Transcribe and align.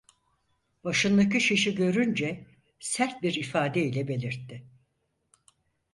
Başındaki 0.83 1.41
şişi 1.41 1.75
görünce 1.75 2.45
sert 2.79 3.23
bir 3.23 3.33
ifade 3.33 3.83
ile 3.85 4.07
belirtti: 4.07 4.63